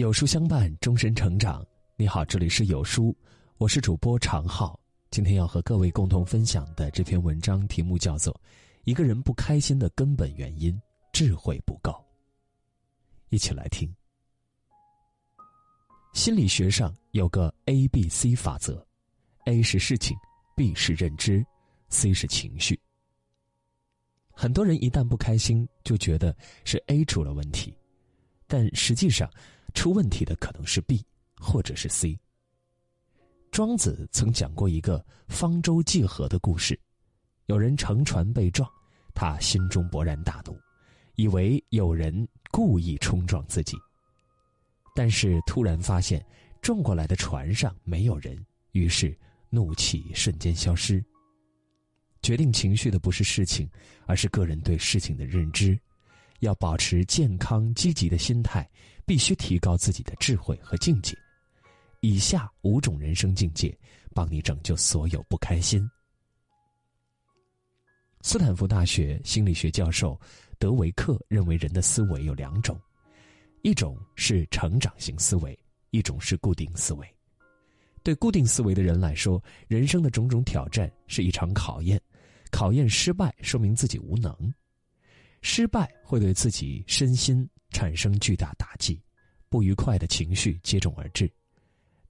[0.00, 1.62] 有书相伴，终身成长。
[1.94, 3.14] 你好，这里是有书，
[3.58, 4.80] 我是主播常浩。
[5.10, 8.32] 今天要和各位共同分享的这篇文章题目叫做
[8.84, 10.74] 《一个人不开心的根本原因：
[11.12, 11.90] 智慧不够》。
[13.28, 13.94] 一起来听。
[16.14, 18.82] 心理学上有个 A B C 法则
[19.44, 20.16] ，A 是事情
[20.56, 21.44] ，B 是认知
[21.90, 22.80] ，C 是情绪。
[24.30, 27.76] 很多人一旦不开心，就觉得是 A 出了问题，
[28.46, 29.30] 但实际上，
[29.70, 31.04] 出问题的可能是 B
[31.38, 32.18] 或者是 C。
[33.50, 36.78] 庄子曾讲过一个方舟济河的故事，
[37.46, 38.70] 有人乘船被撞，
[39.14, 40.56] 他心中勃然大怒，
[41.16, 43.76] 以为有人故意冲撞自己。
[44.94, 46.24] 但是突然发现
[46.62, 48.38] 撞过来的船上没有人，
[48.72, 49.16] 于是
[49.48, 51.04] 怒气瞬间消失。
[52.22, 53.68] 决定情绪的不是事情，
[54.06, 55.78] 而是个人对事情的认知。
[56.40, 58.68] 要保持健康积极的心态，
[59.06, 61.16] 必须提高自己的智慧和境界。
[62.00, 63.76] 以下五种人生境界，
[64.14, 65.88] 帮你拯救所有不开心。
[68.22, 70.18] 斯坦福大学心理学教授
[70.58, 72.78] 德维克认为，人的思维有两种，
[73.62, 75.58] 一种是成长型思维，
[75.90, 77.14] 一种是固定思维。
[78.02, 82.00] 对固定思维的人来说，人生的种种挑战是一场考验。
[82.50, 84.32] 考验失败，说明自己无能；
[85.42, 89.00] 失败会对自己身心产生巨大打击，
[89.48, 91.30] 不愉快的情绪接踵而至。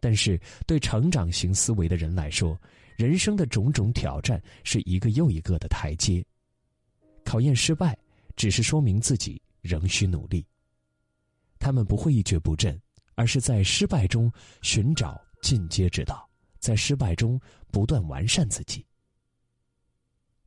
[0.00, 2.60] 但是，对成长型思维的人来说，
[2.96, 6.24] 人生的种种挑战是一个又一个的台阶。
[7.24, 7.98] 考验失败，
[8.36, 10.46] 只是说明自己仍需努力。
[11.58, 12.80] 他们不会一蹶不振，
[13.16, 16.28] 而是在失败中寻找进阶之道，
[16.60, 17.38] 在失败中
[17.72, 18.86] 不断完善自己。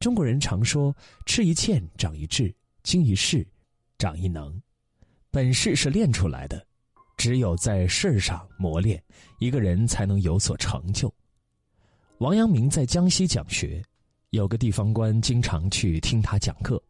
[0.00, 2.54] 中国人常说：“吃一堑长一智，
[2.84, 3.44] 经一事
[3.98, 4.56] 长一能。”
[5.32, 6.64] 本事是练出来的，
[7.16, 9.02] 只有在事儿上磨练，
[9.40, 11.12] 一个人才能有所成就。
[12.18, 13.82] 王阳明在江西讲学，
[14.30, 16.80] 有个地方官经常去听他讲课。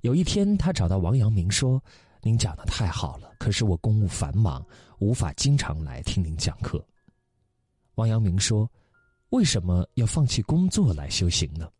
[0.00, 1.80] 有一天，他找到王阳明说
[2.20, 4.66] ：“您讲的太好了，可是我公务繁忙，
[4.98, 6.84] 无法经常来听您讲课。”
[7.94, 8.68] 王阳明说
[9.30, 11.70] ：“为什么要放弃工作来修行呢？”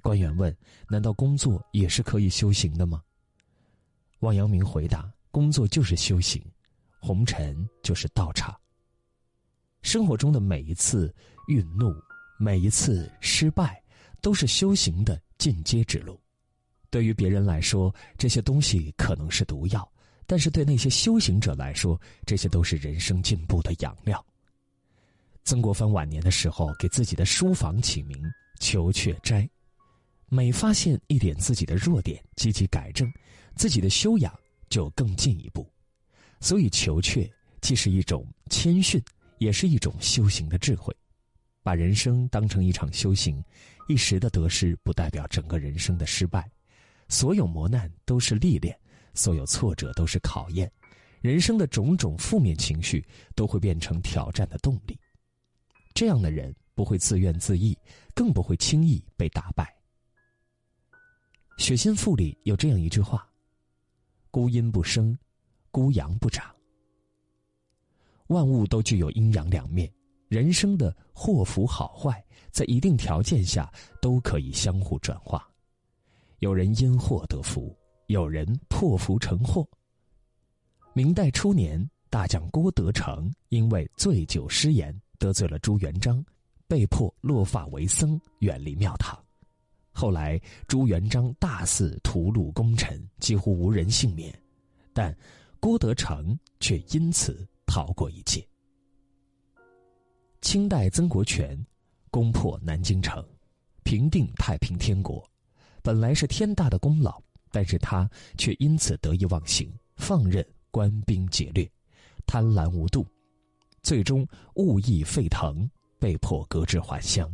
[0.00, 0.54] 官员问
[0.88, 3.02] ：“难道工作也是可以修行的吗？”
[4.20, 6.44] 王阳明回答：“工作就是修行，
[7.00, 8.54] 红尘就是道场。
[9.82, 11.14] 生活中的每一次
[11.48, 11.94] 愠怒，
[12.38, 13.82] 每一次失败，
[14.20, 16.20] 都是修行的进阶之路。
[16.90, 19.80] 对于别人来说，这些东西可能是毒药；
[20.26, 24.24] 但是对那些修行者来说，这些都是人生进步的养料。”
[25.44, 28.22] 曾国藩晚年的时候，给自己的书房起名
[28.60, 29.48] “求阙斋”。
[30.32, 33.12] 每发现一点自己的弱点，积极改正，
[33.56, 34.32] 自己的修养
[34.68, 35.68] 就更进一步。
[36.38, 37.28] 所以，求却
[37.60, 39.02] 既是一种谦逊，
[39.38, 40.94] 也是一种修行的智慧。
[41.64, 43.42] 把人生当成一场修行，
[43.88, 46.48] 一时的得失不代表整个人生的失败。
[47.08, 48.78] 所有磨难都是历练，
[49.14, 50.70] 所有挫折都是考验。
[51.20, 53.04] 人生的种种负面情绪
[53.34, 54.96] 都会变成挑战的动力。
[55.92, 57.76] 这样的人不会自怨自艾，
[58.14, 59.64] 更不会轻易被打败。
[61.60, 63.28] 《雪心赋》里有这样一句话
[64.32, 65.16] ：“孤阴不生，
[65.70, 66.50] 孤阳不长。”
[68.28, 69.92] 万物都具有阴阳两面，
[70.28, 73.70] 人生的祸福好坏，在一定条件下
[74.00, 75.46] 都可以相互转化。
[76.38, 77.76] 有人因祸得福，
[78.06, 79.68] 有人破福成祸。
[80.94, 86.24] 明代初年，大将郭德成因为醉酒失言，得罪了朱元璋，
[86.66, 89.22] 被迫落发为僧，远离庙堂。
[90.00, 94.34] 后来，朱元璋大肆屠戮功臣，几乎无人幸免，
[94.94, 95.14] 但
[95.60, 98.42] 郭德成却因此逃过一劫。
[100.40, 101.62] 清代曾国荃
[102.10, 103.22] 攻破南京城，
[103.84, 105.22] 平定太平天国，
[105.82, 111.70] 本来是天大的功劳，但是他却因此得意忘形，放任官兵劫掠，
[112.24, 113.06] 贪婪无度，
[113.82, 117.30] 最终物意沸腾，被迫革职还乡。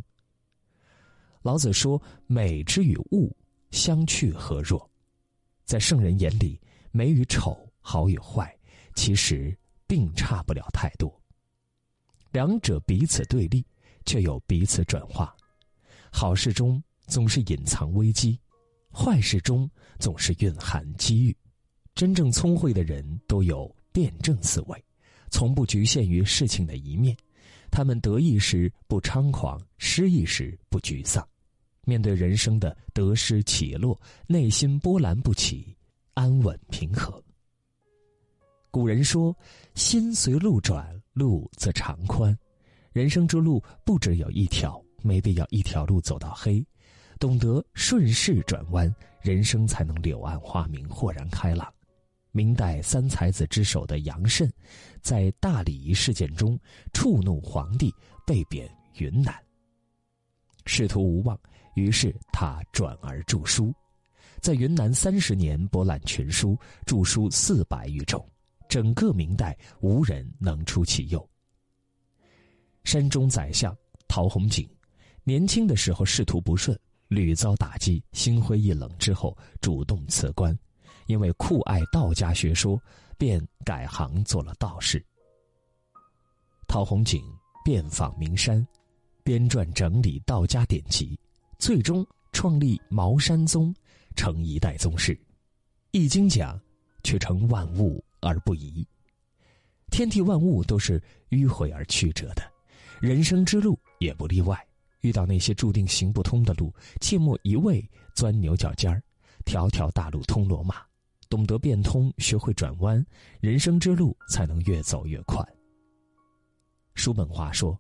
[1.47, 3.33] 老子说：“美之与物，
[3.71, 4.91] 相去何若？”
[5.65, 6.61] 在圣人眼里，
[6.91, 8.53] 美与丑、好与坏，
[8.97, 9.57] 其实
[9.87, 11.09] 并差不了太多。
[12.33, 13.65] 两者彼此对立，
[14.05, 15.33] 却又彼此转化。
[16.11, 18.37] 好事中总是隐藏危机，
[18.93, 19.71] 坏事中
[20.01, 21.37] 总是蕴含机遇。
[21.95, 24.85] 真正聪慧的人都有辩证思维，
[25.31, 27.17] 从不局限于事情的一面。
[27.71, 31.25] 他们得意时不猖狂，失意时不沮丧。
[31.87, 35.73] 面对人生的得失起落，内心波澜不起，
[36.15, 37.23] 安稳平和。
[38.73, 39.35] 古人说
[39.77, 42.37] ：“心随路转，路则长宽。”
[42.93, 46.67] 人生之路不只有一条，没必要一条路走到黑。
[47.21, 48.93] 懂得顺势转弯，
[49.23, 51.73] 人生才能柳暗花明、豁然开朗。
[52.33, 54.53] 明代三才子之首的杨慎，
[55.01, 56.59] 在大礼仪事件中
[56.93, 57.95] 触怒皇帝，
[58.27, 59.33] 被贬云南。
[60.67, 61.39] 仕途无望，
[61.77, 63.71] 于是他转而著书，
[64.41, 68.27] 在云南三十年博览群书，著书四百余种，
[68.67, 71.29] 整个明代无人能出其右。
[72.83, 73.77] 山中宰相
[74.09, 74.67] 陶弘景，
[75.23, 76.79] 年轻的时候仕途不顺，
[77.09, 80.59] 屡遭打击，心灰意冷之后主动辞官。
[81.07, 82.81] 因为酷爱道家学说，
[83.19, 85.05] 便改行做了道士。
[86.67, 87.23] 陶弘景
[87.65, 88.67] 遍访名山，
[89.23, 91.19] 编撰整理道家典籍，
[91.59, 93.75] 最终创立茅山宗，
[94.15, 95.19] 成一代宗师。
[95.91, 96.61] 易经讲，
[97.03, 98.87] 却成万物而不移。
[99.91, 102.43] 天地万物都是迂回而曲折的，
[103.01, 104.59] 人生之路也不例外。
[105.01, 109.03] 遇到那些注定行不通的路，切莫一味钻牛角尖儿。
[109.45, 110.77] 条条大路通罗马。
[111.29, 113.05] 懂得变通，学会转弯，
[113.41, 115.45] 人生之路才能越走越宽。
[116.95, 117.77] 叔本华说：“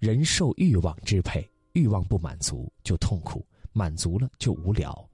[0.00, 5.08] 人受欲望支配，欲望不满足就痛苦，满足了就无聊。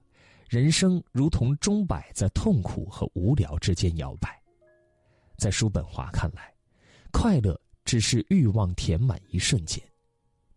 [0.49, 4.41] 人生如同钟摆在痛苦和无聊之间摇摆。”
[5.37, 6.53] 在叔本华看来，
[7.11, 9.83] 快乐只是欲望填满一瞬间，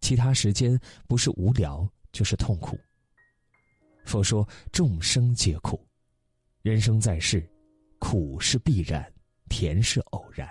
[0.01, 2.79] 其他时间不是无聊就是痛苦。
[4.07, 5.85] 佛说：“众生皆苦。”
[6.63, 7.49] 人生在世，
[7.99, 9.13] 苦是必然，
[9.49, 10.49] 甜是偶然。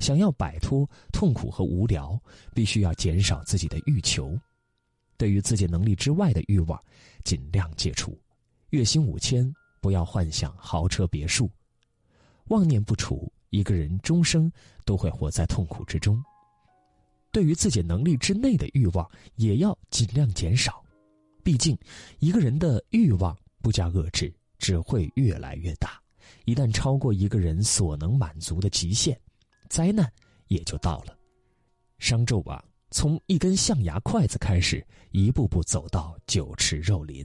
[0.00, 2.20] 想要摆脱痛苦和无聊，
[2.52, 4.36] 必须要减少自己的欲求，
[5.16, 6.82] 对于自己能力之外的欲望，
[7.22, 8.18] 尽量戒除。
[8.70, 11.48] 月薪五千，不要幻想豪车别墅。
[12.48, 14.50] 妄念不除，一个人终生
[14.84, 16.20] 都会活在痛苦之中。
[17.30, 20.82] 对于自己能力之内的欲望，也要尽量减少。
[21.44, 21.78] 毕竟，
[22.18, 24.34] 一个人的欲望不加遏制。
[24.62, 25.98] 只会越来越大，
[26.44, 29.18] 一旦超过一个人所能满足的极限，
[29.70, 30.12] 灾难
[30.48, 31.16] 也就到了。
[31.98, 37.24] 商纣王从一根象牙筷子开始，一步步走到酒池肉林，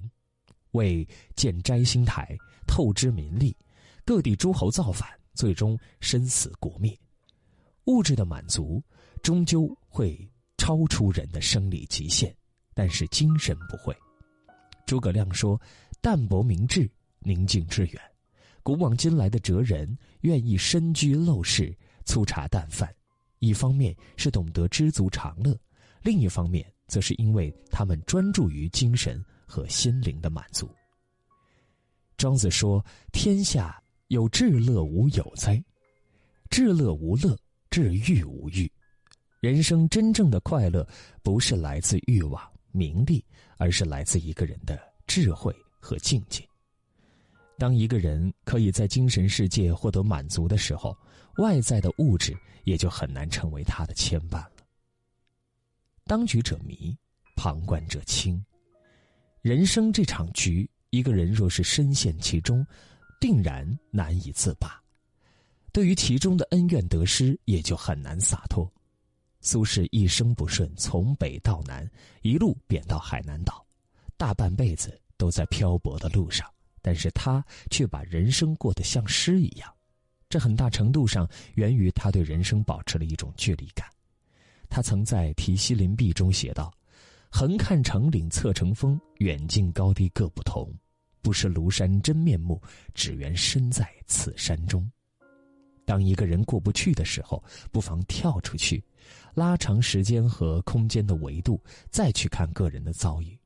[0.72, 1.06] 为
[1.36, 2.38] 建摘星台，
[2.68, 3.58] 透支民力，
[4.06, 6.98] 各地诸侯造反，最终身死国灭。
[7.86, 8.82] 物质的满足
[9.24, 10.18] 终究会
[10.58, 12.36] 超出人的生理极限，
[12.74, 13.96] 但是精神不会。
[14.86, 15.60] 诸葛亮说
[16.00, 16.90] ：“淡泊明志。”
[17.28, 18.00] 宁静致远，
[18.62, 21.76] 古往今来的哲人愿意身居陋室、
[22.06, 22.94] 粗茶淡饭，
[23.40, 25.58] 一方面是懂得知足常乐，
[26.02, 30.70] 另一方面则是因为他们专注于精神和心灵的满足。
[32.18, 35.62] 庄子说：“天下有至乐无有哉？
[36.50, 37.38] 至乐无乐，
[37.70, 38.72] 至欲无欲。
[39.42, 40.88] 人生真正的快乐，
[41.22, 42.42] 不是来自欲望、
[42.72, 43.24] 名利，
[43.58, 46.48] 而是来自一个人的智慧和境界。”
[47.58, 50.98] 当一个人可以在精神世界获得满足的时候，
[51.38, 54.52] 外在的物质也就很难成为他的牵绊了。
[56.06, 56.98] 当局者迷，
[57.36, 58.44] 旁观者清。
[59.42, 62.66] 人生这场局，一个人若是深陷其中，
[63.20, 64.82] 定然难以自拔。
[65.72, 68.72] 对于其中的恩怨得失，也就很难洒脱。
[69.42, 71.88] 苏轼一生不顺，从北到南，
[72.22, 73.64] 一路贬到海南岛，
[74.18, 76.50] 大半辈子都在漂泊的路上。
[76.82, 79.75] 但是他却把人生过得像诗一样，
[80.30, 83.88] 这很大程度上源于他对人生保持了一种距离感。
[84.70, 86.74] 他曾在《题西林壁》中写道
[87.32, 90.74] ：“横看成岭侧成峰，远近高低各不同。
[91.22, 92.62] 不识庐山真面目，
[92.94, 94.90] 只缘身在此山中。”
[95.86, 97.42] 当一个人过不去的时候，
[97.72, 98.84] 不妨跳出去，
[99.36, 103.40] 拉长时间和空间的维度，再去看个人的遭遇。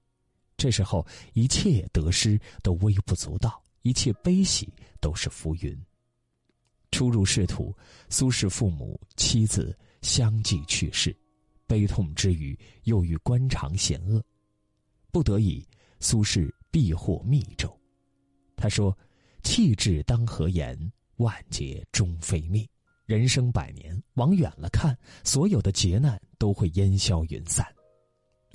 [0.56, 5.78] 这时候，一切得失都微不足道，一切悲喜都是浮云。
[6.92, 7.76] 初入仕途，
[8.10, 11.16] 苏轼父母妻子相继去世，
[11.68, 14.24] 悲痛之余，又遇官场险恶，
[15.12, 15.66] 不得已，
[16.00, 17.74] 苏轼避祸密州。
[18.56, 18.98] 他说
[19.44, 20.78] ：“气质当何言，
[21.18, 22.68] 万劫终非命。
[23.06, 27.66] 人生百年，往远了看，所有的劫难都会烟消云散。”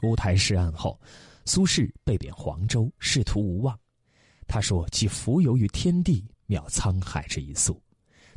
[0.02, 1.00] 乌台诗案后。
[1.46, 3.78] 苏轼被贬黄州，仕途无望。
[4.46, 7.78] 他说：“既浮游于天地，渺沧海之一粟。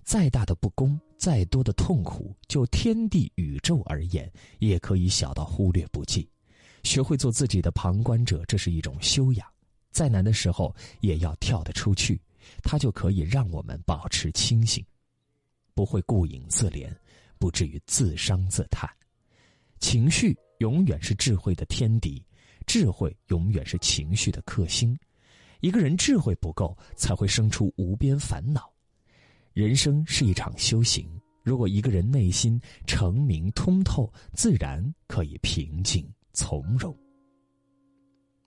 [0.07, 6.25] 再大的不公，再多的痛苦，就天地宇宙而言，也可以小到忽略不计。
[6.83, 9.45] 学会做自己的旁观者，这是一种修养。
[9.91, 12.21] 再难的时候，也要跳得出去，
[12.63, 14.81] 它就可以让我们保持清醒。
[15.73, 16.89] 不会顾影自怜，
[17.37, 18.89] 不至于自伤自叹。
[19.81, 22.25] 情绪永远是智慧的天敌，
[22.65, 24.97] 智慧永远是情绪的克星。
[25.59, 28.71] 一个人智慧不够，才会生出无边烦恼。
[29.57, 31.09] 人生是一场修行，
[31.43, 36.95] 如果一个人内心澄明通透，自然可以平静从容。